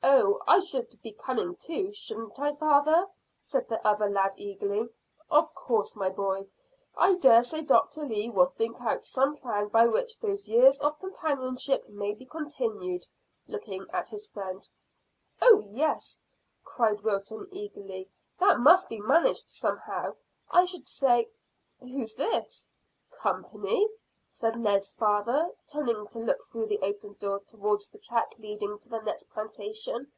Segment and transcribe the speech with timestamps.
[0.00, 0.40] "Oh!
[0.48, 3.06] I should be coming too, shouldn't I, father?"
[3.40, 4.88] said the other lad eagerly.
[5.30, 6.46] "Of course, my boy.
[6.96, 10.98] I dare say Doctor Lee will think out some plan by which those years of
[10.98, 13.06] companionship may be continued,"
[13.48, 14.70] looking at his friends.
[15.42, 16.20] "Oh yes,"
[16.64, 18.08] cried Wilton eagerly;
[18.38, 20.16] "that must be managed somehow.
[20.50, 21.30] I should say
[21.80, 22.68] Who's this?"
[23.10, 23.88] "Company?"
[24.30, 28.88] said Ned's father, turning to look through the open door towards the track leading to
[28.88, 30.12] the next plantation.